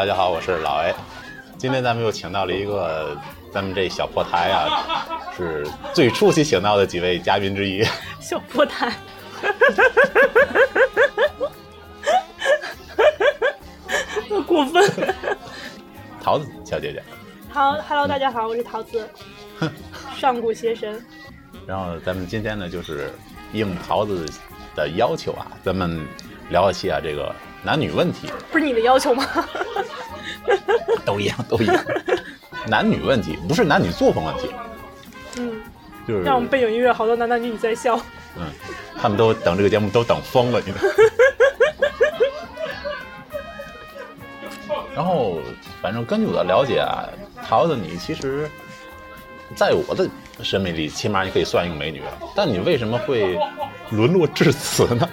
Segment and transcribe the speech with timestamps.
[0.00, 0.94] 嗨，大家好，我是老 A。
[1.58, 3.14] 今天咱们又请到了一个
[3.52, 7.84] 咱们这小破台啊，是最初期请到的几位嘉宾之一。
[8.18, 8.94] 小破台，
[14.46, 14.90] 过分。
[16.22, 17.02] 桃子小姐姐，
[17.50, 19.06] 好，Hello，大家好，我是桃子，
[20.16, 20.98] 上古邪神。
[21.66, 23.12] 然后咱们今天呢，就是
[23.52, 24.24] 应桃子
[24.74, 26.00] 的要求啊，咱们
[26.50, 29.24] 聊一期啊这个男女问题，不是你的要求吗？
[31.04, 31.84] 都一样，都一样。
[32.66, 34.50] 男女问题不是男女作风问题，
[35.38, 35.62] 嗯，
[36.06, 37.98] 就是让我们背景音乐，好多男男女女在笑。
[38.36, 38.46] 嗯，
[39.00, 40.80] 他们都等这个节目都等疯了，你们。
[44.94, 45.38] 然后，
[45.80, 47.08] 反正根据我的了解啊，
[47.46, 48.48] 桃子你其实，
[49.54, 50.08] 在我的
[50.42, 52.18] 审美里，起码你可以算一个美女了。
[52.34, 53.38] 但你为什么会
[53.90, 55.08] 沦落至此呢？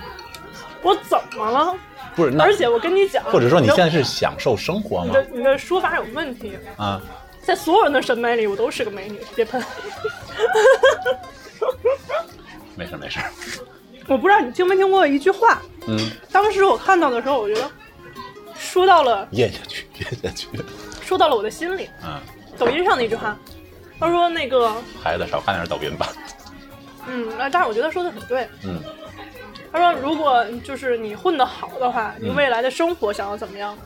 [1.38, 1.76] 我怎么了？
[2.16, 5.08] 不是，那而且我跟你讲，或者说你现在是享受生活吗？
[5.08, 7.00] 你的你的说法有问题，啊，
[7.42, 9.64] 在所有人的审美里，我都是个美女，别喷。
[12.76, 13.20] 没事没事。
[14.08, 15.98] 我不知道你听没听过一句话，嗯，
[16.32, 17.70] 当时我看到的时候，我觉得
[18.58, 20.48] 说到了咽下去， 咽下去。
[21.02, 21.90] 说到了我的心里。
[22.04, 22.20] 嗯，
[22.58, 23.38] 抖音上的一句话，
[24.00, 24.72] 他说那个，
[25.04, 26.14] 孩子少看点抖音吧。
[27.08, 28.48] 嗯，那但是我觉得说的很对。
[28.64, 28.80] 嗯
[29.78, 33.78] 他说，如果就是你混得好的话，你未来的生活想要怎么样？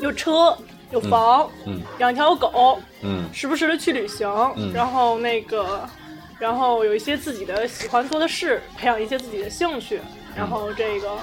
[0.00, 0.56] 有车
[0.90, 5.88] 有房，嗯养条狗，嗯时不时的去旅行，嗯然后那个，
[6.38, 10.00] 然后有一些自己的喜欢做的事，培养一些自己的兴趣，
[10.36, 11.16] 然后这个，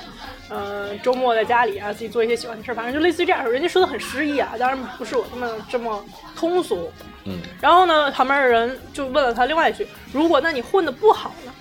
[0.50, 3.50] 呃，周末在家里啊，自己做一些喜欢的事儿，反正就类似于这样。
[3.50, 6.04] 人家说的很诗意啊，当然不是我这么这么
[6.36, 6.92] 通俗。
[7.26, 11.54] 嗯，然后呢，旁边的人就问了他另外一句：如果那你混的不好呢？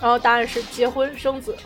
[0.00, 1.56] 然后答案是结婚生子。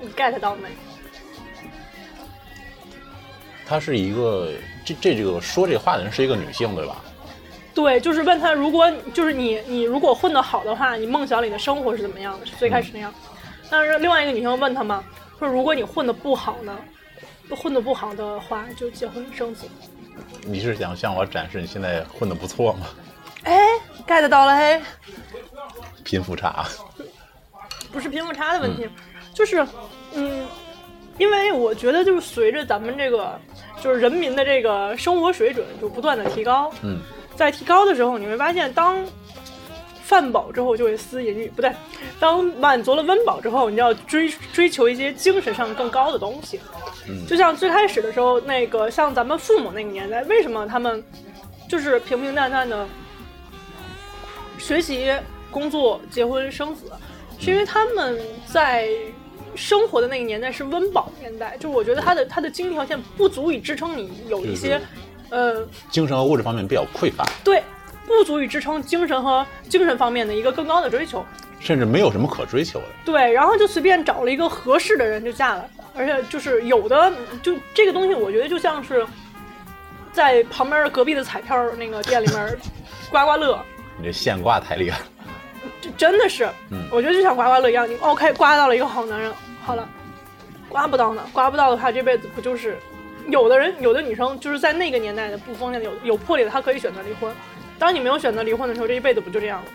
[0.00, 0.68] 你 get 到没？
[3.66, 4.52] 她是一个
[4.84, 6.96] 这这这个说这话的人是一个女性对吧？
[7.74, 12.46] 对，就是问他，如果就是你你如果混得好的话，你梦想里的生活是怎么样的？
[12.46, 13.12] 是最开始那样。
[13.70, 15.04] 但是另外一个女生问他嘛，
[15.38, 16.76] 说如果你混得不好呢？
[17.56, 19.66] 混得不好的话，就结婚生子。
[20.42, 22.86] 你是想向我展示你现在混得不错吗？
[24.08, 24.80] 哎，get 到了嘿，
[26.02, 26.66] 贫富差，
[27.92, 28.88] 不是贫富差的问题，
[29.34, 29.64] 就是
[30.14, 30.46] 嗯，
[31.18, 33.38] 因为我觉得就是随着咱们这个
[33.82, 37.00] 就是人民的这个生活水准就不断的提高，嗯。
[37.36, 39.06] 在提高的时候，你会发现，当
[40.02, 41.72] 饭饱之后就会思淫欲，不对，
[42.18, 46.58] 当满足了温饱之后，你就要追追求一些精神上更高的东西。
[47.08, 47.24] 嗯。
[47.28, 51.00] 就像最开始的时候，那个像咱们父母那个年代，为什么他们
[51.68, 52.84] 就是平平淡淡的
[54.58, 55.10] 学习、
[55.50, 56.90] 工作、结婚、生子，
[57.38, 58.88] 是因为他们在
[59.54, 64.80] 生活的那个年代是温饱年代，就我觉得他的他的经济条件不足以支撑你有一些，
[65.30, 67.62] 呃，精神和物质方面比较匮乏，对，
[68.06, 71.24] 不足以支撑精神和精神方面的一个更高的追求。
[71.60, 72.86] 甚至没有什么可追求的。
[73.04, 79.04] 对，然后就随便找了一个合适的人就嫁了，而且就是有的就这个东西，我觉得就像是
[80.12, 82.56] 在旁边隔壁的彩票那个店里面
[83.10, 83.60] 刮刮乐，
[83.98, 85.06] 你这现挂太厉害了。
[85.80, 89.32] 这真的是，嗯我觉得就像刮刮乐一样，你 OK 刮到了一个好男人，
[89.62, 89.88] 好了，
[90.68, 92.76] 刮不到呢，刮不到的话，这辈子不就是
[93.28, 97.32] 有的人有的女生就是在那个年代的不封建的有有魄力的，她可以选择离婚。
[97.78, 99.70] 当你没有选择离婚的时候，这一辈子不就这样了？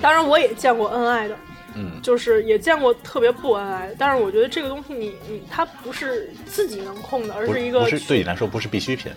[0.00, 1.36] 当然，我也见过恩爱的，
[1.74, 9.10] 嗯，就是也见过特别不恩爱的，但是我觉得这个东西你你它不是自己能控的，而是一个对你来说不是必需品。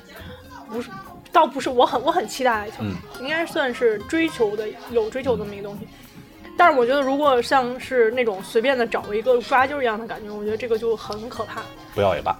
[0.70, 0.90] 不是，
[1.32, 5.88] 倒不是我很我很期待爱情，嗯应该算是追求的有追求这么一个东西。
[6.58, 11.62] 但是我觉得，如果像是那种随便的找一个抓阄一样的感觉，我觉得这个就很可怕。
[11.96, 12.38] 不要也罢。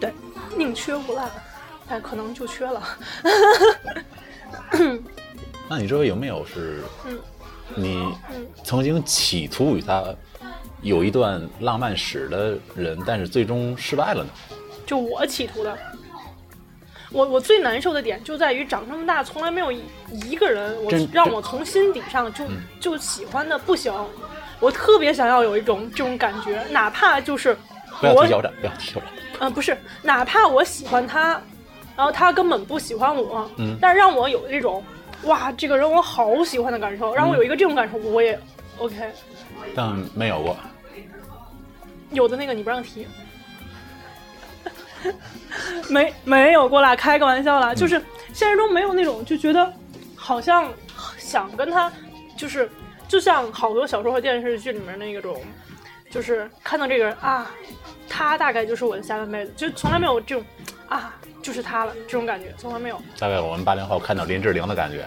[0.00, 0.12] 对，
[0.56, 1.30] 宁缺毋滥，
[1.88, 2.82] 但可能就缺了。
[5.68, 7.18] 那你周围有没有是，嗯
[7.76, 7.96] 你
[8.34, 10.04] 嗯曾经企图与他
[10.82, 14.30] 有一段浪漫史的人，但是最终失败了呢？
[14.84, 15.78] 就我企图的。
[17.14, 19.80] 我我最难受的点就在于长这么大，从来没有一
[20.28, 22.44] 一个人我让我从心底上就
[22.80, 23.92] 就喜欢的不行。
[24.58, 27.56] 我特别想要有一种这种感觉，哪怕就是
[28.02, 29.08] 我不要不要踢脚掌。
[29.38, 31.40] 嗯，不是，哪怕我喜欢他，
[31.96, 34.82] 然后他根本不喜欢我，嗯但是让我有这种，
[35.24, 38.38] 哇，这个人我好喜欢的感受，让我有一个这种感受，我也
[38.78, 38.94] OK。
[39.74, 40.56] 但没有过。
[42.10, 43.06] 有的那个你不让提，
[45.88, 48.02] 没没有过啦，开个玩笑啦，就是
[48.32, 49.72] 现实中没有那种就觉得
[50.16, 50.72] 好像
[51.18, 51.92] 想跟他，
[52.36, 52.70] 就是
[53.08, 55.40] 就像好多小说和电视剧里面那种，
[56.10, 57.50] 就是看到这个人啊，
[58.08, 60.44] 他大概就是我的下半辈子，就从来没有这种
[60.88, 63.00] 啊，就是他了这种感觉，从来没有。
[63.18, 65.06] 大概我们八零后看到林志玲的感觉。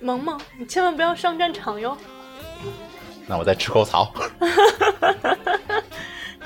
[0.00, 1.96] 萌萌，你千万不要上战场哟。
[3.26, 4.12] 那我再吃口草。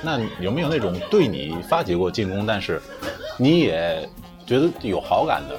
[0.02, 2.80] 那有没有那种对你发起过进攻，但是
[3.38, 4.08] 你也
[4.46, 5.56] 觉得有好感的？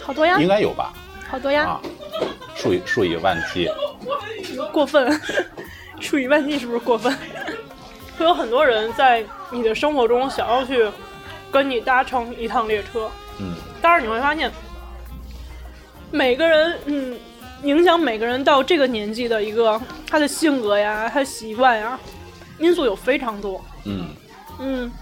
[0.00, 0.92] 好多呀应，该有吧？
[1.28, 1.80] 好多呀，啊，
[2.54, 3.68] 数以数以万计。
[4.72, 5.20] 过分，
[6.00, 7.12] 数以万计是不是过分？
[8.16, 10.88] 会有很多人在你的生活中想要去
[11.50, 14.50] 跟你搭乘一趟列车，嗯但是你会发现，
[16.10, 17.18] 每个人，嗯，
[17.62, 21.98] 影响每个人到这个年纪的一个他的性格呀，他的习惯呀，
[22.58, 23.64] 因素有非常多。
[23.84, 24.08] 嗯，
[24.58, 24.92] 嗯，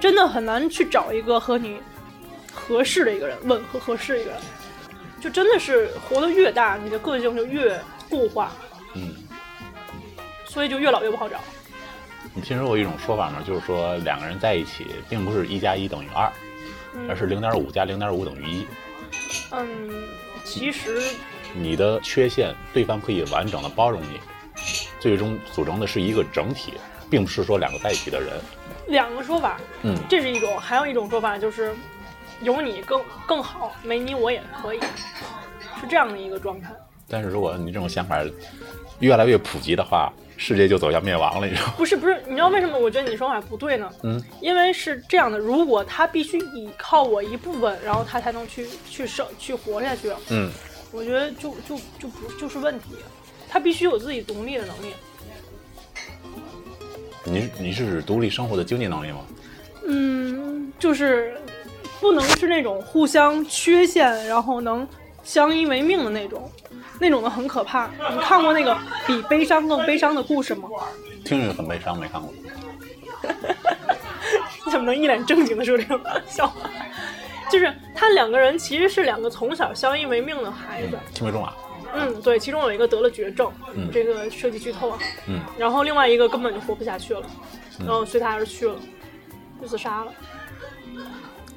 [0.00, 1.78] 真的很难去找一个和你
[2.52, 4.40] 合适的一个人，吻合合适一个人。
[5.20, 7.78] 就真的是活得越大，你的个性就越
[8.08, 8.52] 固化，
[8.94, 9.14] 嗯，
[10.46, 11.38] 所以就越老越不好找。
[12.32, 13.42] 你听说过一种说法吗？
[13.46, 16.32] 就是说两个人在一起，并不是一加一等于二，
[17.06, 18.66] 而是零点五加零点五等于一。
[19.50, 19.90] 嗯，
[20.42, 21.02] 其实
[21.54, 24.18] 你的缺陷，对方可以完整的包容你，
[25.00, 26.74] 最终组成的是一个整体，
[27.10, 28.28] 并不是说两个在一起的人。
[28.86, 31.74] 两个说法，嗯这是一种，还有一种说法就是
[32.42, 34.80] 有你更更好，没你我也可以，
[35.80, 36.70] 是这样的一个状态。
[37.08, 38.20] 但是如果你这种想法
[39.00, 41.74] 越来越普及的话，世界就走向灭亡了，你知道吗？
[41.76, 43.90] 不是不是，你知道为什么我觉得你说法不对呢？
[44.02, 50.50] 嗯，因为是这样的，如果他必须依靠我一部分，然后他才能去去生去活下去，嗯，
[50.92, 52.96] 我觉得就就就不就是问题，
[53.50, 54.94] 他必须有自己独立的能力。
[57.24, 59.18] 你你是指独立生活的经济能力吗？
[59.86, 61.36] 嗯，就是
[62.00, 64.86] 不能是那种互相缺陷，然后能
[65.22, 66.50] 相依为命的那种，
[66.98, 67.90] 那种的很可怕。
[68.12, 68.76] 你看过那个
[69.06, 70.68] 比悲伤更悲伤的故事吗？
[71.24, 72.32] 听着很悲伤，没看过。
[74.64, 76.70] 你 怎么能一脸正经的说这种笑话？
[77.50, 80.98] 就是他两个人其实是两个从小相依为命的孩子。
[81.12, 81.54] 听没中啊？
[81.94, 84.98] 嗯，对，其中有一个得了绝症，嗯这个涉及剧透啊。
[85.26, 87.22] 嗯然后另外一个根本就活不下去了，
[87.78, 88.76] 然后随他而去了，
[89.60, 90.12] 就自杀了，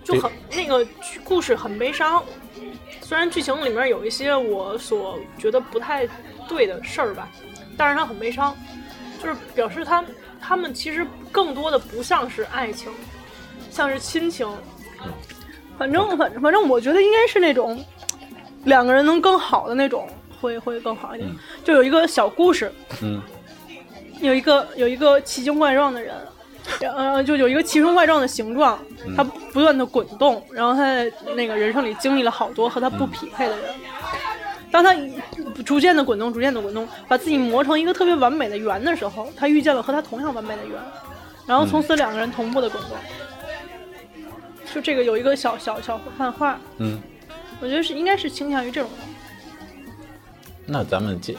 [0.04, 2.24] 就很那个剧故事很悲伤。
[3.02, 6.08] 虽然剧情里面有一些我所觉得不太
[6.48, 7.28] 对的事儿吧，
[7.78, 8.56] 但是它很悲伤，
[9.22, 10.04] 就是表示他
[10.42, 12.92] 他们其实更多的不像是爱情，
[13.70, 14.48] 像是亲情。
[15.78, 17.84] 反正反正反正，我觉得应该是那种
[18.64, 20.08] 两个人能更好的那种，
[20.44, 21.30] 会会更好一点。
[21.30, 22.70] 嗯就有一个小故事，
[23.02, 23.22] 嗯
[24.20, 26.14] 有一个有一个奇形怪状的人，
[26.82, 33.66] 呃，就有一个奇形怪状的形状，嗯他不断的滚动，然后他在那个人生里经历了好多和他不匹配的人。
[34.70, 34.94] 当他
[35.64, 40.78] 逐渐的滚动，逐渐的滚动，把自己磨成一个特别完美的圆的时候，他遇见了和他同样完美的圆，
[41.46, 42.92] 然后从此两个人同步的滚动。
[44.74, 47.00] 就这个有一个小小小漫画，嗯，
[47.62, 49.13] 我觉得是应该是倾向于这种的。
[50.66, 51.36] 那咱们接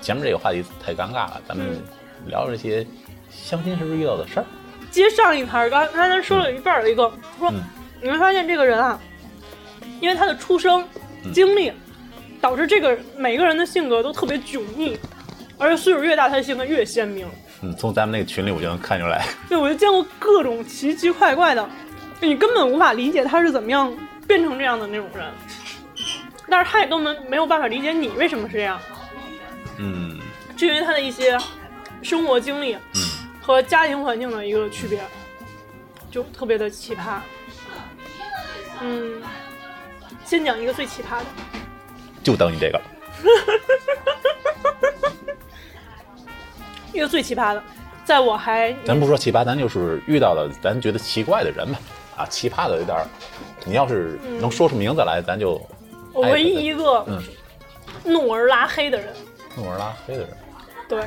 [0.00, 1.80] 前面这个话题太尴尬了，咱们
[2.26, 2.86] 聊这些
[3.30, 4.46] 相亲时候遇到的事儿。
[4.90, 7.62] 接上一盘，刚刚才说了一半一个说，嗯
[8.02, 8.98] 你会发现这个人啊，
[10.00, 10.84] 因为他的出生
[11.24, 11.72] 嗯经历，
[12.40, 14.98] 导致这个每个人的性格都特别迥异，
[15.56, 17.26] 而且岁数越大，他的性格越鲜明。
[17.62, 19.24] 嗯，从咱们那个群里我就能看出来。
[19.48, 21.66] 对，我就见过各种奇奇怪怪的，
[22.20, 25.24] 你根本无法理解他是怎么样变成这样的那种人，
[26.52, 28.78] 但是他也根本没有办法理解你为什么是这样，
[29.78, 30.20] 嗯
[30.54, 31.38] 是因为他的一些
[32.02, 33.02] 生活经历嗯，
[33.40, 35.00] 和家庭环境的一个区别，
[36.10, 37.20] 就特别的奇葩。
[38.82, 39.22] 嗯，
[40.26, 41.24] 先讲一个最奇葩的，
[42.22, 42.78] 就等你这个。
[46.92, 47.64] 一个最奇葩的，
[48.04, 51.78] 在我还咱不说奇葩，咱就是遇到了咱觉得奇怪的人吧。
[52.18, 52.98] 啊，奇葩的有点，
[53.64, 55.58] 你要是能说出名字来，咱就
[56.12, 57.22] 我唯一一个嗯，
[58.04, 59.08] 怒而拉黑的人，
[59.56, 60.30] 怒而拉黑的人，
[60.88, 61.04] 对，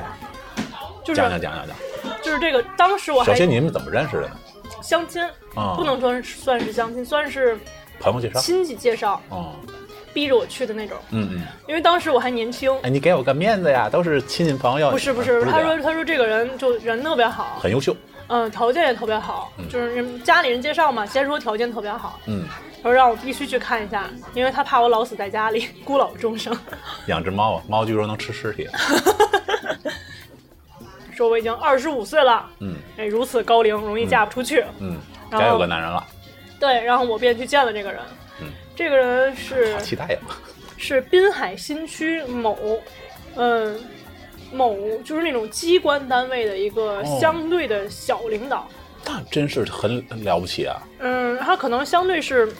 [1.03, 1.75] 就是讲讲讲讲讲。
[2.21, 4.37] 就是这个，当时我还首先你们怎么认识的呢？
[4.81, 5.23] 相亲，
[5.55, 7.57] 啊不能说算是相亲，算是
[7.99, 8.39] 朋友介绍。
[8.39, 9.53] 亲戚介绍，哦，
[10.13, 10.97] 逼着我去的那种。
[11.11, 11.41] 嗯嗯。
[11.67, 14.89] 因为当时我还年轻，哎，你给我个面子呀，都是亲戚朋友。
[14.91, 17.95] 不是不是，他说他说这个人就人特别好，很优秀。
[18.27, 22.47] 嗯，条件也特别好，就是家里人介绍嘛，先说条件特别好，嗯，
[22.81, 26.55] 他说让我必须去看一下，因为他怕我老死在家里，孤老终生。
[27.07, 28.67] 养只猫啊，猫据说能吃尸体。
[31.15, 34.65] 说我已经二十五岁了，嗯哎，如此高龄，容易嫁不出去。
[34.79, 34.97] 嗯，
[35.29, 36.05] 然后该有个男人了。
[36.59, 38.01] 对，然后我便去见了这个人，
[38.41, 40.19] 嗯，这个人是好期待呀。
[40.77, 42.57] 是滨海新区某，
[43.35, 43.79] 嗯，
[44.51, 48.67] 某就是那种机关单位的一个哦相对的小领导。
[49.05, 50.81] 那真是很了不起啊！
[50.99, 52.51] 嗯，他可能相对是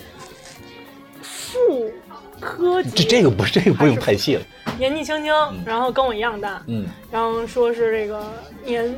[1.22, 1.92] 副
[2.40, 4.42] 科级，这这个不这个不用太细了。
[4.78, 5.34] 年纪轻轻，
[5.66, 8.32] 然后跟我一样大，嗯，然后说是这个
[8.64, 8.96] 年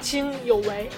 [0.00, 0.88] 轻有为，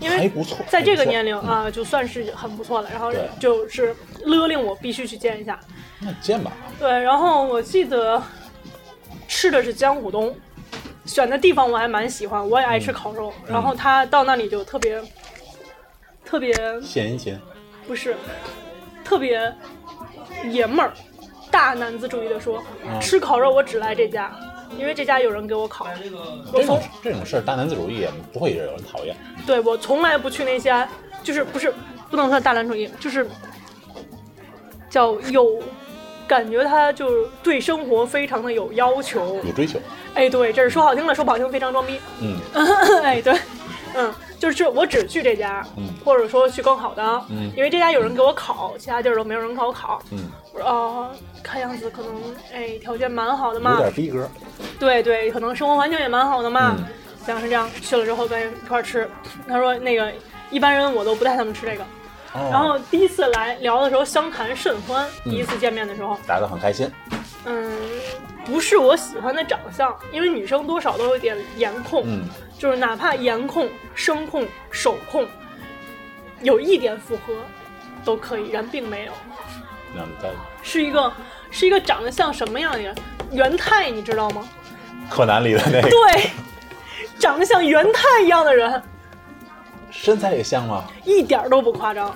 [0.00, 2.90] 因为还不错，在这个年龄，啊，就算是很不错了。
[2.90, 5.60] 然后就是勒令我必须去见一下。
[5.62, 6.52] 嗯那见吧。
[6.78, 8.20] 对，然后我记得
[9.28, 10.34] 吃的是江湖东，
[11.04, 13.32] 选的地方我还蛮喜欢，我也爱吃烤肉。
[13.46, 15.02] 然后他到那里就特别
[16.24, 17.38] 特别献殷勤，
[17.86, 18.16] 不是
[19.04, 19.52] 特别
[20.50, 20.92] 爷们儿，
[21.50, 24.34] 大男子主义的说，嗯吃烤肉我只来这家，
[24.78, 25.86] 因为这家有人给我烤。
[26.52, 29.14] 我从这种这种事儿，大男子主义也不会有人讨厌。
[29.46, 30.86] 对我从来不去那些，
[31.22, 31.72] 就是不是
[32.10, 33.28] 不能算大男主义，就是
[34.88, 35.62] 叫有
[36.26, 39.40] 感觉他就是对生活非常的有要求。
[39.44, 39.78] 有追求，
[40.14, 42.00] 哎，对，这是说好听了，说不好听非常装逼。
[42.20, 42.38] 嗯，
[43.02, 43.34] 哎，对，
[43.94, 50.00] 嗯，就是我只去这家，嗯或者说去更好的，嗯因为这家有人给我烤，其他地儿都没有人给我烤。
[50.12, 51.10] 嗯，我说哦，
[51.42, 52.14] 看样子可能
[52.52, 54.28] 哎条件蛮好的有嘛，点逼格。
[54.78, 56.74] 对对，可能生活环境也蛮好的嘛。
[56.78, 56.84] 嗯
[57.24, 59.08] 想是这样，去了之后跟人一块儿吃，
[59.48, 60.12] 他说那个
[60.50, 61.82] 一般人我都不带他们吃这个。
[62.34, 62.48] 哦。
[62.52, 65.32] 然后第一次来聊的时候相谈甚欢，嗯。
[65.32, 66.90] 第一次见面的时候，大家都很开心。
[67.46, 67.78] 嗯，
[68.44, 75.26] 不是我喜欢的长相，因为女生多少都有点颜控，嗯，就是哪怕颜控、声控、手控
[76.40, 77.34] 有一点符合
[78.04, 79.12] 都可以，然并没有，
[79.94, 80.28] 那么在
[80.62, 81.12] 是一个
[81.50, 82.94] 是一个长得像什么样的人？
[83.30, 84.48] 元太，你知道吗？
[85.10, 85.88] 柯南里的那个。
[85.90, 86.30] 对，
[87.20, 88.82] 长得像元太一样的人，
[89.94, 90.84] 身材也像吗？
[91.04, 92.14] 一点儿都不夸张，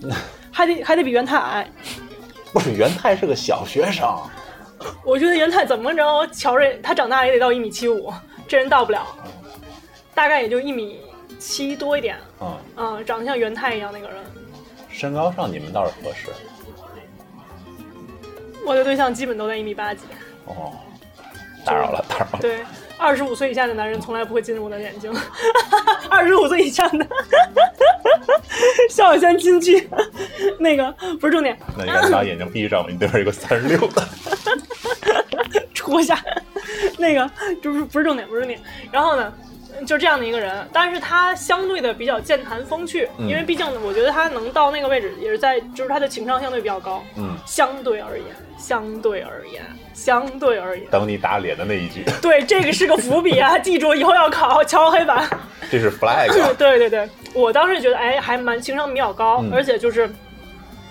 [0.50, 1.70] 还得还得比元太矮。
[2.52, 4.08] 不是，元太是个小学生。
[5.04, 8.12] 我觉得元太怎么着，瞧着他长大也得到一米七五，
[8.46, 9.04] 这人到不了，
[10.14, 11.00] 大概也就一米
[11.38, 12.16] 七多一点。
[12.40, 14.16] 嗯，嗯，长得像元太一样那个人。
[14.88, 16.28] 身高上你们倒是合适。
[18.64, 20.04] 我的对象基本都在一米八几。
[20.46, 20.72] 哦，
[21.64, 22.38] 打扰了，打扰了。
[22.40, 22.64] 对，
[23.04, 25.12] 二十五岁以下的男人从来不会进入我的眼睛，
[26.08, 27.06] 二十五岁以上的，
[28.88, 29.86] 笑先金句，
[30.58, 34.02] 那个不是重点，那你赶紧把眼睛闭上吧，你对面有个三十六的。
[35.74, 36.18] 戳下，
[36.96, 37.30] 那个
[37.62, 38.58] 就是不是重点，不是重点。
[38.90, 39.30] 然后呢，
[39.86, 48.26] 就这样的一个人，但是他相对的比较健谈风趣，嗯因为毕竟我觉得他能到那个位置，也是在就是他的情商相对比较高，嗯，相对而言，
[48.58, 49.62] 相对而言，
[49.92, 50.86] 相对而言。
[50.90, 53.58] 等你打脸的那一句， 对，这个是个伏笔啊！
[53.60, 55.28] 记住，以后要考敲黑板。
[55.70, 56.28] 这是 flag。
[56.56, 60.08] 对对对，我当时觉得，哎，还蛮情商比较高，嗯而且就是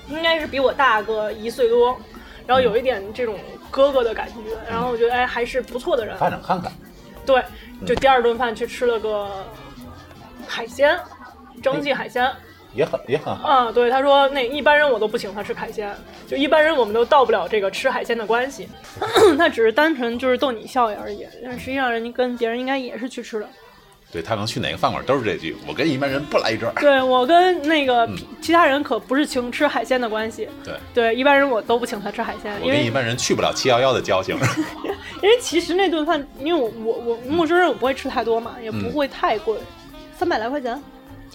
[0.09, 1.97] 应该是比我大个一岁多，
[2.45, 3.39] 然后有一点这种
[3.71, 4.35] 哥哥的感觉，
[4.69, 6.17] 然后我觉得，哎，还是不错的人。
[6.17, 6.71] 发展看看。
[7.25, 7.43] 对，
[7.85, 9.45] 就第二顿饭去吃了个
[10.47, 10.97] 海鲜，
[11.61, 12.29] 蒸汽海鲜。
[12.73, 13.47] 也很也很好。
[13.47, 15.95] 啊，对，他说那一般人我都不请他吃海鲜，
[16.27, 18.67] 就一般人我们都到不了这个吃海鲜的关系，
[19.37, 23.47] 他只是单纯就是逗你笑而已，但实际上人家跟别人应该也是去吃的。
[24.13, 26.73] 对他能去哪个饭馆都是这句，我跟一般人不来一阵儿。
[26.79, 34.37] 对我跟那个嗯其他人可不是请吃海鲜的关系，对，对一般人我都不请他吃海鲜，因为我跟一般人去不了七幺幺的交情。
[35.23, 39.57] 因为其实那顿饭，因为我我我陌生人我不会吃太多嘛，也不嗯会太贵，
[40.15, 40.79] 三百来块钱，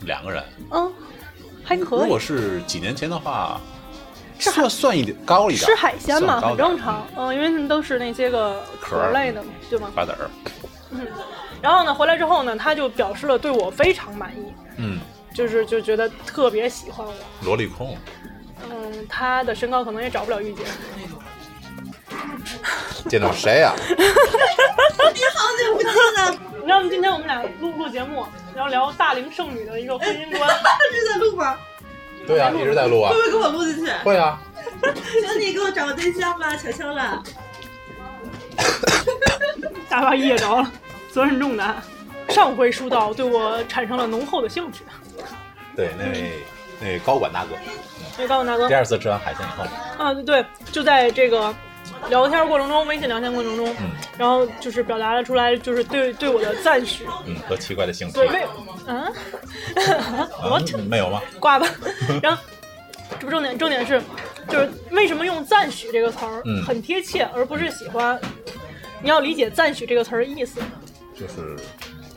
[0.04, 0.92] 两个人，嗯，
[1.64, 2.16] 还可以如果。
[2.18, 3.60] 是几年前的话，
[4.38, 9.90] 吃海算算一点高一点，吃海鲜嘛，很正常，嗯，因为他们都是那些个壳儿类的，对吗？
[9.94, 10.30] 瓜子儿。
[10.90, 11.00] 嗯，
[11.60, 14.98] 然后呢，回来之后呢，他就表示了对我非常满意，嗯，
[15.34, 17.12] 就是就觉得特别喜欢我。
[17.44, 17.96] 萝莉控，
[18.70, 20.62] 嗯，他的身高可能也找不了御姐。
[23.08, 23.72] 见到谁呀？
[23.88, 23.98] 你好
[25.58, 26.86] 久不见了， 你知道吗？
[26.90, 28.24] 今天我们俩录录节目，
[28.54, 30.50] 然后聊大龄剩女的一个婚姻观。
[30.92, 31.56] 是在录吗？
[32.26, 33.16] 对啊，一直在录啊会。
[33.16, 33.90] 不会给我录进去？
[34.04, 34.40] 会啊，
[34.82, 37.22] 求你给我找个对象吧，求求了。
[39.88, 40.70] 大把噎着了，
[41.10, 41.82] 责任重大。
[42.28, 44.84] 上回书到对我产生了浓厚的兴趣。
[45.74, 46.32] 对，那位
[46.78, 47.56] 那位高管大哥，
[48.14, 51.54] 所以告诉大哥第，二次吃完海鲜以后，啊，对，就在这个
[52.10, 57.06] 聊天过程中，微信聊天过程中，嗯然后就是表达了出来，就是对对我的赞许。
[57.26, 58.42] 嗯，和奇怪的兴趣对，，为
[58.86, 59.08] 啊，
[60.86, 61.22] 没有吗？
[61.40, 61.66] 挂吧。
[62.22, 62.42] 然后
[63.18, 64.02] 这不重点，重点是
[64.50, 68.20] 就是为什么用赞许这个词儿、嗯很贴切，而不是喜欢。
[69.00, 70.60] 你要理解赞许这个词儿的意思。
[71.18, 71.56] 就是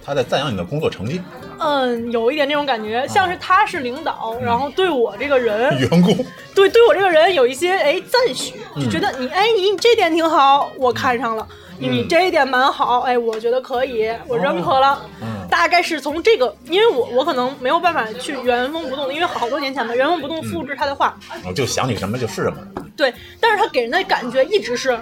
[0.05, 1.22] 他在赞扬你的工作成绩，
[1.60, 6.15] 嗯，有一点那种感觉，像是他是领导，然后对我这个人， 员工，
[6.53, 11.48] 对对我这个人有一些哎赞许，就觉得你哎你这点挺好，我看上了，
[11.79, 15.01] 你你这一点蛮好，哎，我觉得可以，我认可了。
[15.22, 15.27] 嗯。
[15.51, 21.13] 大概是从这个，因为我我可能没有办法去原封不动，因为好多年前嘛，原封不动复制他的话，
[21.46, 22.58] 我就想起什么就是什么。
[22.96, 24.98] 对，但是他给人的感觉一直是，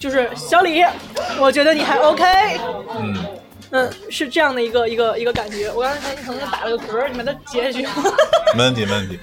[0.00, 0.82] 就是小李，
[1.38, 2.24] 我觉得你还 OK，
[2.98, 3.14] 嗯，
[3.72, 5.70] 嗯，是这样的一个一个一个感觉。
[5.72, 7.86] 我刚才可能打了个嗝，你把它截下去。
[8.56, 9.18] 没问题，没问题。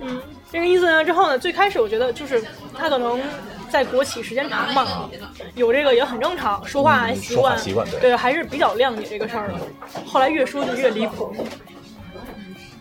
[0.00, 0.18] 嗯，
[0.50, 2.42] 这个意思呢之后呢，最开始我觉得就是
[2.74, 3.20] 他可能
[3.68, 5.10] 在国企时间长嘛，
[5.54, 9.54] 有这个也很正常，说话嗯习惯，习惯对对，还是比较谅解这个事儿的。
[10.06, 11.36] 后来越说就越离谱。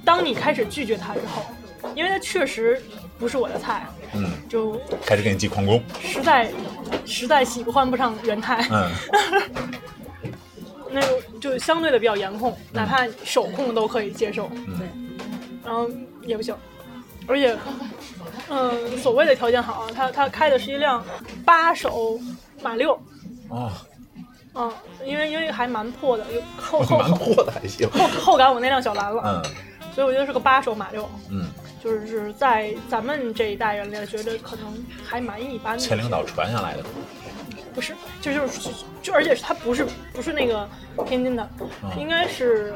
[0.06, 1.44] 当你开始拒绝他之后，
[1.94, 2.82] 因为他确实
[3.20, 5.84] 不是我的菜，嗯，就开始给你记旷工。
[6.02, 6.50] 实在
[7.06, 8.90] 实在喜欢不上元太，嗯，
[10.92, 14.80] 那种就相对的比较严控，哪怕手控都可以接受，嗯。
[15.64, 15.88] 然后
[16.24, 16.56] 也不行，
[17.28, 17.56] 而且，
[18.50, 21.04] 嗯，所谓的条件好啊，他他开的是一辆
[21.46, 22.20] 八手
[22.64, 23.00] 马六，
[23.48, 23.72] 哦，
[24.56, 24.72] 嗯，
[25.06, 27.88] 因为因为还蛮破的，有后后 蛮破的还行。
[27.92, 29.52] 后后赶我那辆小蓝了，嗯。
[29.94, 31.46] 所以我觉得是个八手马六，嗯，
[31.84, 35.80] 就是在咱们这一代人里，觉得可能还蛮一般的。
[35.80, 36.84] 前领导传下来的。
[37.74, 38.70] 不是，就就是
[39.02, 40.68] 就，而且他不是不是那个
[41.06, 41.50] 天津的，
[41.84, 42.74] 嗯应该是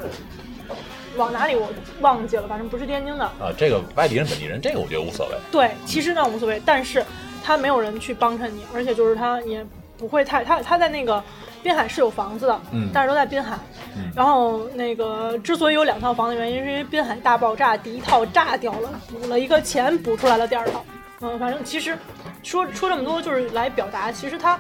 [1.18, 1.68] 往哪里我
[2.00, 3.26] 忘记了，反正不是天津的。
[3.26, 5.36] 啊，这个外地人、本地人，这个我觉得无所谓。
[5.52, 7.04] 对，其实呢无所谓，但是
[7.44, 9.66] 他没有人去帮衬你，而且就是他也
[9.98, 11.22] 不会太他他在那个
[11.66, 13.58] 滨海是有房子的，嗯但是都在滨海。
[13.98, 20.86] 嗯然后那个之所以有两套房的原因，是因为滨海大爆炸，第一套炸掉了，补了一个钱，补出来了第二套。
[21.22, 21.98] 嗯，反正其实
[22.44, 24.60] 说说这么多，就是来表达，其实他，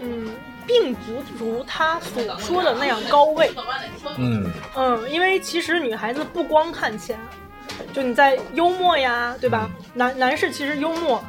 [0.00, 0.28] 嗯，
[0.66, 3.50] 并不如他所说的那样高位。
[4.18, 7.18] 嗯 嗯，因为其实女孩子不光看钱，
[7.94, 9.70] 就你在幽默呀，对吧？
[9.94, 11.24] 男男士其实幽默，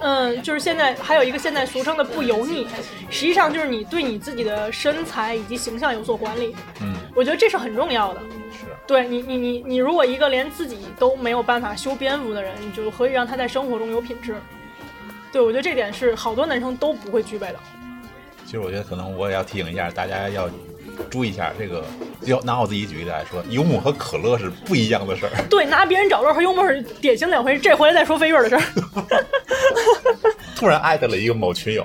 [0.00, 2.66] 嗯，就是现在还有一个现在俗称的不油腻，
[3.10, 8.20] 实际上就是你对你自己的身材以及形象有所管理，嗯，我觉得这是很重要的。
[8.50, 8.66] 是。
[8.86, 14.34] 对你，你你你，如果一个连自己都没有办法修边幅的人，你就何以让他在生活中有品质？
[15.30, 17.56] 对，我觉得这点是好多男生都不会具备的。
[18.44, 20.50] 其实我觉得可能我也要提醒一下大家要
[21.08, 21.84] 注意一下这个，
[22.22, 25.32] 要拿我自己举例来说，幽默和可乐是不一样的事儿。
[25.48, 27.60] 对，拿别人找乐和幽默是典型两回事。
[27.60, 28.62] 这回来再说飞跃的事儿。
[30.56, 31.84] 突然艾特了一个某群友，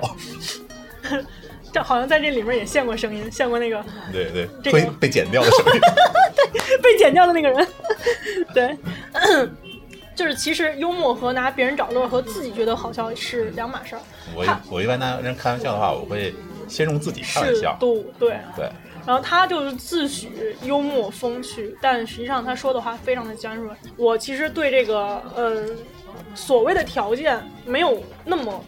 [1.72, 5.80] 这好像在这里面也现过声音，现过那个对对，这个被被剪掉的声音。
[6.66, 7.68] 对被剪掉的那个人。
[8.52, 8.76] 对，
[10.14, 14.00] 就是其实幽默和拿别人找乐和自己觉得好笑是两码事儿。
[14.34, 16.34] 我他我一般拿人开玩笑的话，我会
[16.68, 17.76] 先用自己开玩适笑。
[17.78, 18.68] 度对，对，
[19.06, 20.28] 然后他就是自诩
[20.64, 23.70] 幽默风趣，但实际上他说的话非常的尖锐。
[23.96, 25.76] 我其实对这个嗯
[26.34, 28.64] 所谓的条件没有那么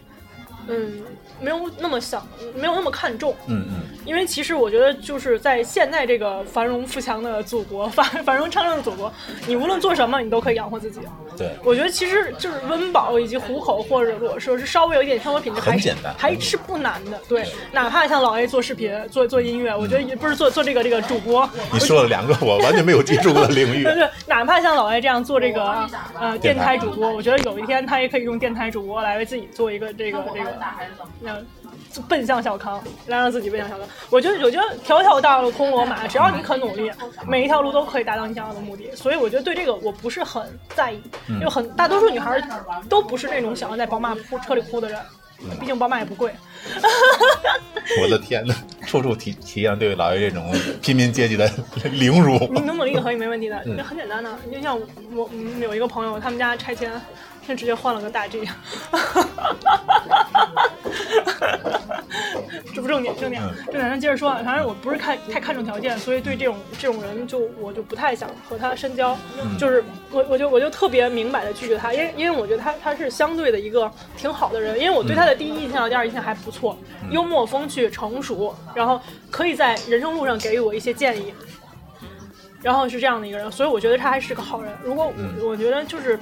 [0.67, 1.03] 嗯
[1.41, 2.25] 没有那么想
[2.55, 9.11] 没有那么看重，嗯嗯，因为其实我觉得就是在现在这个繁荣富强的祖国， 繁繁荣昌盛的祖国，
[9.47, 10.99] 你无论做什么，你都可以养活自己。
[11.37, 17.19] 对，我觉得其实就是温饱以及糊口，或者我说是稍微有一点生活品质，还是很简单还是不难的。
[17.29, 21.49] 对，哪怕像老 A 做视频、做做音乐，我觉得也不是做做这个这个主播。
[21.71, 23.93] 你说了两个我完全没有接触过的领域对。
[23.99, 25.87] 对，哪怕像老 A 这样做这个
[26.19, 33.87] 呃电台主播，我觉得有一天他也可以用电台主播来为自己做一个这个这个，那奔向小康，来让自己奔向小康。
[34.09, 36.91] 我觉得我觉得条条大路通罗马，只要你肯努力，
[37.27, 38.95] 每一条路都可以达到你想要的目的。
[38.95, 40.43] 所以我觉得对这个我不是很
[40.75, 42.41] 在意，因为很大多数女孩
[42.87, 44.99] 都不是那种想要在宝马哭车里哭的人，
[45.59, 46.33] 毕竟宝马也不贵。
[48.03, 48.53] 我的天呐，
[48.85, 51.51] 处处体体现对老爷这种平民阶级的
[51.91, 52.37] 凌辱。
[52.53, 54.29] 你努努力可以没问题的，嗯这很简单的。
[54.47, 54.79] 你就像
[55.15, 56.91] 我，嗯，有一个朋友，他们家拆迁，
[57.49, 58.47] 他直接换了个大 G。
[62.75, 63.89] 这不正点，正点，嗯正点。
[63.89, 69.17] 咱接着说，反正我不是看太看重条件，所以对这种这种人就我就不太想和他深交。
[69.41, 81.33] 嗯就是我我就我就特别明白的拒绝他，因为因为我觉得他他是相对的一个挺好的人，因为我对他的第一印象、第二印象还不错，嗯幽默风趣、成熟，然后可以在人生路上给予我一些建议。
[82.61, 84.71] 然后是这样的一个人，所以我觉得他还是个好人。
[84.83, 86.19] 如果嗯我觉得就是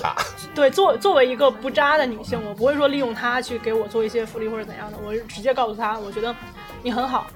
[0.00, 0.16] 卡
[0.54, 6.34] 对作作为一个不渣的女性，我不会说利用她去给我做一些福利或者怎样的，我是直接告诉她，我觉得
[6.82, 7.26] 你很好，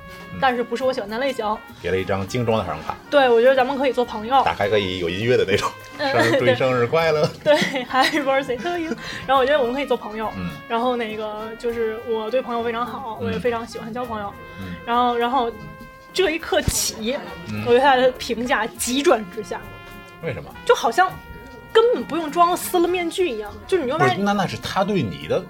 [0.41, 1.57] 但是不是我喜欢的类型。
[1.83, 4.43] 给了一张精装的卡上卡，对，我觉得咱们可以做朋友。
[4.45, 5.71] 打开可以有音乐的那种。
[5.99, 7.25] 嗯生日祝对你生日快乐。
[7.45, 7.55] 对
[7.85, 8.93] ，Happy birthday to you。
[9.29, 10.29] 然后我觉得我们可以做朋友。
[10.37, 14.33] 嗯然后那个就是我对朋友非常好，我也非常喜欢交朋友。
[14.61, 15.53] 嗯然后然后
[16.13, 17.17] 这一刻起，
[17.49, 19.61] 嗯我对他的评价急转直下，
[20.23, 20.51] 为什么？
[20.65, 21.09] 就好像
[21.75, 25.43] 根本不用装撕了面具一样，就是你就发现，那那是他对你的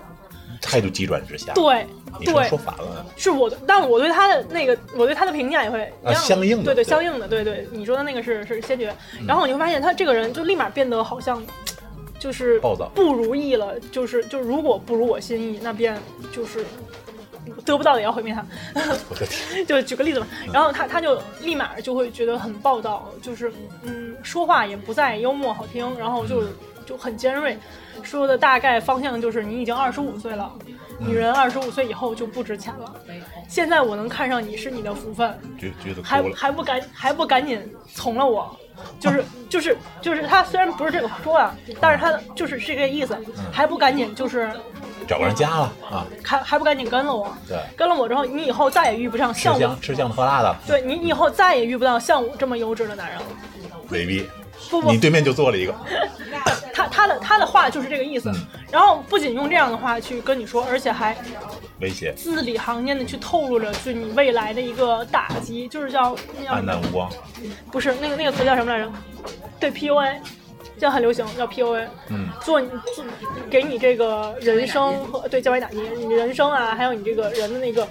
[0.60, 1.86] 态度急转直下。，对
[2.24, 2.48] 对。
[2.48, 3.04] 说，反了。
[3.16, 6.14] 是我的，但我对他的那个，我对他的评价也会一样。
[6.14, 6.84] 啊相应的对对，对。
[6.84, 8.94] 相应的，对对，你说的那个是是先决，
[9.28, 11.42] 然后你会发现他这个人就立马变得好像
[12.18, 12.90] 就是暴躁。
[12.94, 15.96] 不如意了，就是就如果不如我心意，那便
[16.32, 16.64] 就是
[17.64, 18.44] 得不到的也要毁灭他。
[19.08, 23.52] 我的天， 就举个例子吧，然后他他就立马就会觉得很暴躁，就是
[23.82, 26.42] 嗯，说话也不再幽默好听，然后就
[26.86, 27.58] 就很尖锐，
[28.02, 30.52] 说的大概方向就是你已经二十五岁了，
[30.98, 32.94] 女人二十五岁以后就不值钱了，
[33.48, 36.22] 现在我能看上你是你的福分，觉觉得还。
[36.34, 37.60] 还不赶还不赶紧
[37.94, 38.54] 从了我，
[39.00, 43.16] 就是就是就是他虽然不是这个说啊，但是他就是这个意思，
[43.52, 44.50] 还不赶紧就是
[45.06, 53.24] 找个人加了啊，还还不赶紧跟了我，对，跟了我之后，你以后再也遇不上像我香吃香的喝辣的，对你以后再也遇不到像我这么优质的男人了。
[53.90, 54.28] 未必。
[54.70, 55.74] 不不你，对面就坐了一个，
[56.72, 58.30] 他他的他的话就是这个意思。
[58.30, 61.16] 嗯然后不仅用这样的话去跟你说，而且还
[61.80, 67.08] 威胁，字里行间的去透露着对你未来的一个打击，就是叫那叫暗淡无光。
[67.70, 68.90] 不是那个那个词叫什么来着？
[69.60, 70.16] 对 PUA，
[70.76, 71.86] 现在很流行叫 PUA。
[72.08, 73.04] 嗯，做你做
[73.48, 77.86] 给你这个人生和对教育打击，你的人生啊，还有你这个人的那个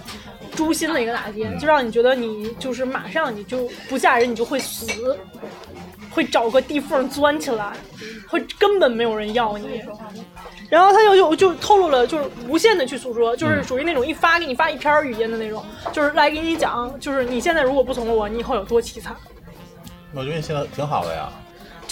[0.54, 5.18] 诛心的一个打击，就让你觉得你就是马上你就不嫁人，你就会死，
[6.10, 7.72] 会找个地缝钻起来，
[8.28, 9.82] 会根本没有人要你。
[10.70, 19.14] 然后他就就就透露了，就是无限的去诉说，就是属于那种一发给你发一篇语音的那种，就是来给你讲，就是你现在如果不从了我，你以后有多凄惨。
[20.12, 21.28] 我觉得你现在挺好的呀。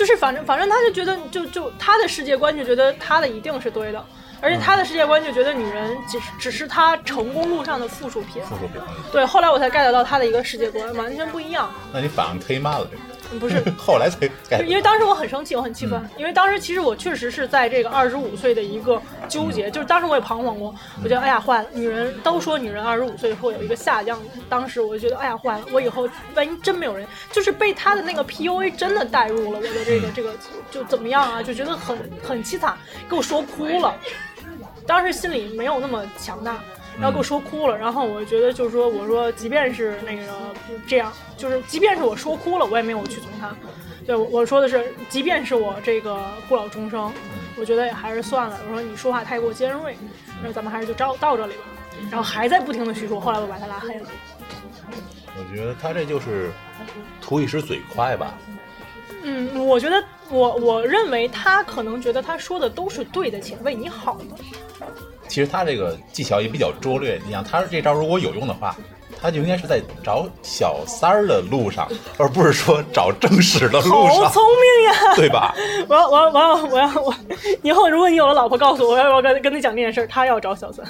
[0.03, 4.05] 就是反正反正他就觉得就就他的世界观就觉得他的一定是对的，
[4.41, 8.43] 而且他的世界观就觉得女人只是只是他成功路上的附属品。
[8.43, 8.81] 附属品。
[8.88, 12.97] 嗯对，后来我才 get 到他的一个世界观完全不一样，那你反应忒慢了，这
[13.38, 13.62] 不是。
[13.79, 14.61] 后来才改。
[14.62, 30.35] 因为当时我很生气，我很气愤，嗯因为当时其实我确实是在这个二十五岁的一个纠结，就是当时我也彷徨过，我觉得哎呀坏了，女人都说女人二十五岁会有一个下降，当时我就觉得哎呀坏了，我以后万一真没有人，就是被他的那个 PUA 真的带入了我的这个这个
[30.71, 32.77] 就怎么样啊，就觉得很很凄惨，
[33.09, 33.95] 给我说哭了，
[34.87, 36.59] 当时心里没有那么强大。
[36.98, 40.55] 然后给我说哭了，然后我觉得就是说，我说即便是那个
[40.87, 43.55] 这样，就是即便是我说哭了，我也没有去从他。
[44.07, 47.12] 对，我我说的是，即便是我这个孤老终生，
[47.57, 48.61] 我觉得也还是算了。
[48.68, 49.96] 我说你说话太过尖锐，
[50.42, 51.62] 那咱们还是就到到这里吧。
[52.11, 54.09] 然后还在不停的叙述，后来我把他拉黑了。
[55.38, 56.50] 我觉得他这就是
[57.20, 58.35] 图一时嘴快吧。
[59.22, 64.24] 嗯，我觉得我我认为他可能觉得他说的都是对的，且为你好的。
[65.33, 67.18] 其实他这个技巧也比较拙劣。
[67.25, 68.77] 你想，他这招如果有用的话，
[69.18, 75.14] 他就应该是在找小三儿的路上，而不是说找正史的路上，好聪明呀！
[75.16, 75.55] 对吧？
[75.88, 77.14] 我要我要我要我要我，
[77.62, 80.07] 以后如果你有了老婆，告诉我，我要我要跟跟你讲这件事儿？
[80.07, 80.85] 他要找小三，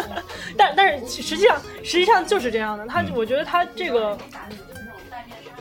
[0.54, 2.86] 但但是实际上实际上就是这样的。
[2.86, 4.18] 他我觉得他这个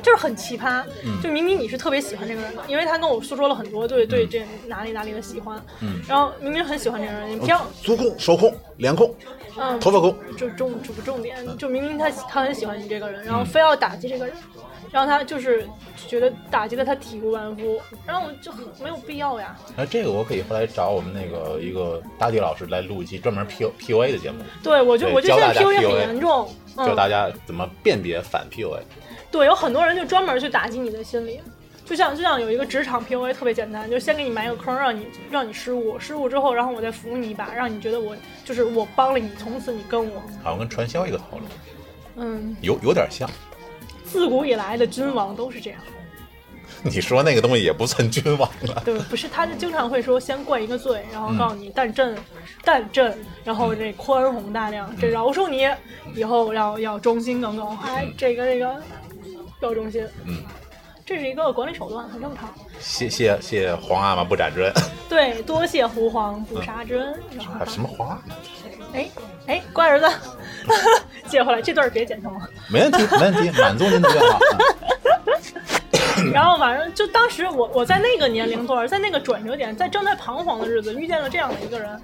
[0.07, 1.21] 就是很奇葩，嗯。
[1.21, 5.99] 就明明你是特别喜欢这个人的，因为他跟我诉说了很多对对这哪里哪里的喜欢，嗯。
[6.07, 9.13] 然后明明很喜欢这个人，你偏足控、手控、脸控、
[9.59, 14.33] 嗯头发控，就重这不重点，就明明他他很喜欢你这个人，然后非要打击这个人，
[14.91, 15.67] 然后他就是
[16.07, 19.55] 觉得打击的他体无完肤，然后我就很没有必要呀。
[19.75, 28.81] 那这个我可以后来找我们那个一个大迪老师来录一期专门 P P U A 的节目，对，我就我就现在教大家 PUA 很严重，嗯，教大家怎么辨别反 P U A。
[29.29, 31.39] 对，有很多人就专门去打击你的心理，
[31.85, 41.43] 就像就像有一个职场 PUA 特别简单，就先给你埋个坑，让你让你失误，失误之后，然后我再扶你一把，让你觉得我就是我帮了你，从此你跟我，好像跟传销一个套路，
[42.15, 43.29] 嗯，有有点像。
[44.11, 45.79] 自古以来的君王都是这样。
[46.83, 52.15] 你说那个东西也不算君王了，对，不是，他就经常会说先灌一个罪，然后告诉你但朕，
[52.63, 55.67] 但朕，然后这宽宏大量，这饶恕你，
[56.13, 58.79] 以后要要忠心耿耿，哎，这个这个
[59.59, 60.43] 要忠心，嗯，
[61.03, 62.53] 这是一个管理手段，很正常。
[62.79, 64.73] 谢谢谢皇阿玛不斩之恩。
[65.09, 67.13] 对，多谢狐皇不杀之恩。
[67.35, 68.35] 然后啊什么皇阿玛？
[68.93, 69.09] 哎
[69.47, 70.09] 哎，乖儿子，
[71.27, 72.39] 接回来，这段儿别剪成了。
[72.69, 74.39] 没问题，没问题，满足您的愿望。
[76.33, 82.01] 然后反正就当时我我在那个年龄段，在那个转折点，在正在彷徨的日子，遇见了这样的一个人，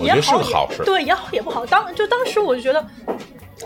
[0.00, 1.66] 也我觉得是个好事对，也好也不好。
[1.66, 2.86] 当就当时我就觉得，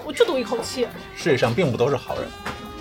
[0.05, 2.25] 我就赌一口气世界上并不都是好人。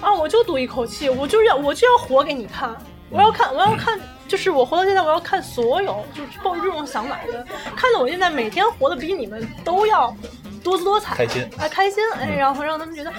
[0.01, 2.75] 啊，我就赌一口气，我就要我就要活给你看，
[3.13, 3.97] 我要看我要看，
[4.27, 7.45] 就是我活到现在，我要看所有就是抱着这种想法的，
[7.75, 10.13] 看到我现在每天活得比你们都要
[10.63, 13.13] 多姿多彩，开心啊，开心，哎，然后让他们觉得。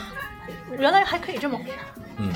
[0.77, 1.77] 原来还可以这么回答。
[2.17, 2.33] 嗯，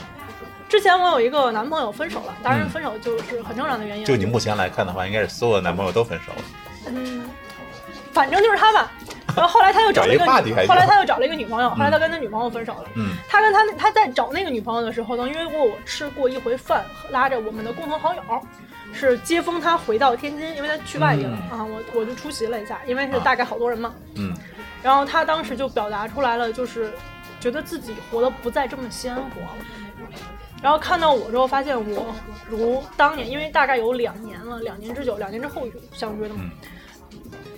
[0.69, 4.05] 之前我有一个男朋友分手了，当然分手就是很正常的原因。
[4.05, 6.39] 就你目前来看的话，应该是所有的男朋友都分手了。
[6.87, 7.29] 嗯，
[8.19, 8.91] 反正就是他吧。
[9.37, 10.27] 然后后来他又找了一个
[10.67, 12.89] 后来他又找了一个女朋友，后来他跟他女朋友分手了。
[12.97, 18.21] 嗯他跟他他在找那个女朋友的时候，曾约过我吃过一回饭，拉着我们的共同好友，
[18.93, 23.95] 是接风他回到天津，因为他去外地了、嗯啊，我我就出席了一下，因为是大概好多人嘛。
[24.17, 24.35] 嗯
[24.83, 26.93] 然后他当时就表达出来了，就是
[27.39, 29.65] 觉得自己活得不再这么鲜活了。
[30.61, 32.13] 然后看到我之后，发现我
[32.49, 36.41] 如当年，因为大概有两年了，两年之久，两年之后相约的嘛。
[36.43, 36.51] 嗯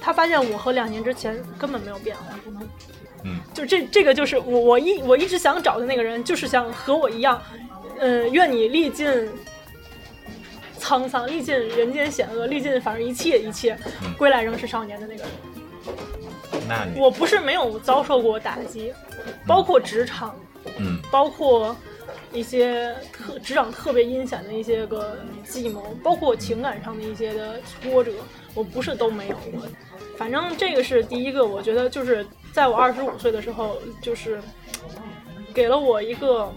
[0.00, 2.22] 他发现我和两年之前根本没有变化，
[3.24, 3.38] 嗯。
[3.52, 7.40] 就这这个就是我我一我一直想找的那个人，就是想和我一样，
[7.98, 9.28] 呃，愿你历尽
[10.78, 14.14] 沧桑，历尽人间险恶，历尽反正一切一切，嗯。
[14.14, 15.32] 归来仍是少年的那个人。
[16.66, 16.98] 那你？
[17.00, 18.92] 我不是没有遭受过打击，
[19.46, 20.34] 包括职场，
[20.78, 20.98] 嗯。
[21.10, 21.76] 包括
[22.32, 28.12] 一些特职场特别阴险的一些个计谋，包括情感上的一些的挫折，
[28.54, 29.62] 我不是都没有过。
[30.16, 34.40] 反正这个是第一个，我觉得就是在我二十五岁的时候，就是
[35.54, 36.52] 给了我一个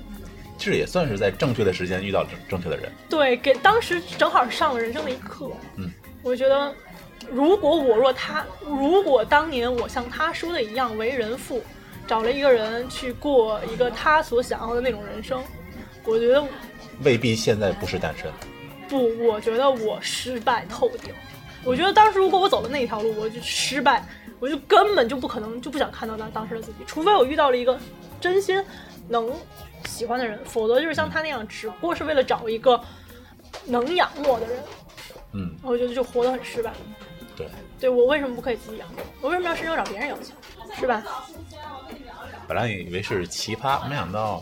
[0.57, 2.91] 这也算是在正确的时间遇到正正确的人。
[3.09, 5.49] 对，给当时正好上了人生的一课。
[5.77, 5.89] 嗯，
[6.21, 6.73] 我觉得，
[7.31, 11.61] 如果我若他，如果当年我像他说的一样为人父，
[12.05, 15.41] 找了一个人去过一个他所想要的那种人生，
[16.05, 16.43] 我觉得
[17.03, 18.31] 未必现在不是单身。
[18.87, 21.13] 不，我觉得我失败透顶。
[21.63, 24.05] 我觉得当时如果我走了那条路，我就失败，
[24.39, 27.79] 我就根本就不可能，就不想看到当当时的自己，除非我遇到了一个
[28.19, 28.63] 真心
[29.07, 29.31] 能
[29.85, 32.79] 喜欢的人，否则就是像他那样，只不过是为了找一个
[33.65, 34.63] 能养我的人，
[35.31, 36.73] 嗯，我觉得就活得很失败。
[37.35, 37.47] 对。
[37.79, 38.87] 对我为什么不可以自己养？
[39.19, 40.33] 我为什么要伸手找别人要钱？
[40.79, 41.03] 是吧？
[42.47, 44.41] 本来以为是奇葩，没想到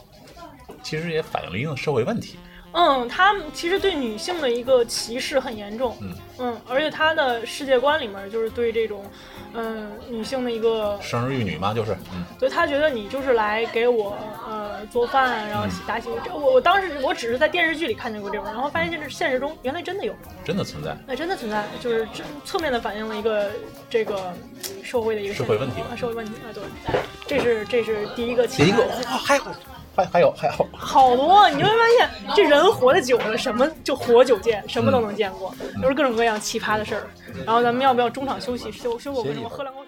[0.92, 2.38] 其实也反映了一定的社会问题。
[2.74, 5.98] 嗯，他们其实对女性的一个歧视很严重。
[6.38, 9.06] 嗯而且他的世界观里面就是对这种，
[9.54, 16.10] 嗯，女性的一个，生儿育女嘛，就是嗯对他觉得你就是来给我呃做饭，然后洗打洗。
[16.26, 20.98] 这我我当时我只是在电视剧里看见过这种，然后发现现实现实中原来真的有，真的存在。
[21.08, 23.50] 那真的存在，就是这侧面的反映了一个
[23.90, 24.34] 这个
[24.84, 26.64] 社会的一个社会问题啊，社会问题啊，对，
[27.28, 29.44] 这是这是第一个一个哇还有
[29.96, 37.08] 还还有还有，好多，你就会发现这人活得久了，什么就活久见，什么都能见过，都是各种各样奇葩的事儿。
[37.46, 39.81] 然后咱们要不要中场休息，休休口个什么，喝两口